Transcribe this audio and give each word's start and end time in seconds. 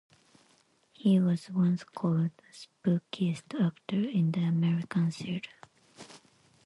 He 0.93 1.19
was 1.19 1.51
once 1.51 1.83
called 1.83 2.31
"the 2.35 2.51
spookiest 2.91 3.53
actor 3.63 4.01
in 4.03 4.31
the 4.31 4.39
American 4.41 5.11
theatre". 5.11 5.51